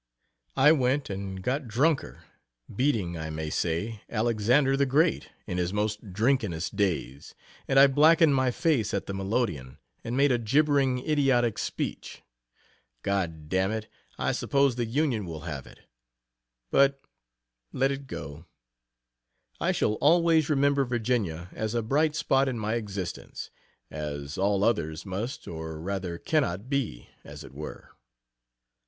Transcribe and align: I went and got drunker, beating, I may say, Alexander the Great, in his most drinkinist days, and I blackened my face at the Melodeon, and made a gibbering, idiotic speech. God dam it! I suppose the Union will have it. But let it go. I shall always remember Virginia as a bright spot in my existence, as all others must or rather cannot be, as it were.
I 0.55 0.71
went 0.71 1.11
and 1.11 1.43
got 1.43 1.67
drunker, 1.67 2.23
beating, 2.75 3.19
I 3.19 3.29
may 3.29 3.51
say, 3.51 4.01
Alexander 4.09 4.75
the 4.75 4.87
Great, 4.87 5.29
in 5.45 5.59
his 5.59 5.71
most 5.71 6.11
drinkinist 6.11 6.75
days, 6.75 7.35
and 7.67 7.77
I 7.77 7.85
blackened 7.85 8.33
my 8.33 8.49
face 8.49 8.95
at 8.95 9.05
the 9.05 9.13
Melodeon, 9.13 9.77
and 10.03 10.17
made 10.17 10.31
a 10.31 10.39
gibbering, 10.39 11.07
idiotic 11.07 11.59
speech. 11.59 12.23
God 13.03 13.47
dam 13.47 13.71
it! 13.71 13.89
I 14.17 14.31
suppose 14.31 14.75
the 14.75 14.87
Union 14.87 15.23
will 15.27 15.41
have 15.41 15.67
it. 15.67 15.81
But 16.71 16.99
let 17.71 17.91
it 17.91 18.07
go. 18.07 18.45
I 19.59 19.71
shall 19.71 19.93
always 20.01 20.49
remember 20.49 20.83
Virginia 20.83 21.47
as 21.51 21.75
a 21.75 21.83
bright 21.83 22.15
spot 22.15 22.49
in 22.49 22.57
my 22.57 22.73
existence, 22.73 23.51
as 23.91 24.35
all 24.35 24.63
others 24.63 25.05
must 25.05 25.47
or 25.47 25.79
rather 25.79 26.17
cannot 26.17 26.71
be, 26.71 27.09
as 27.23 27.43
it 27.43 27.53
were. 27.53 27.91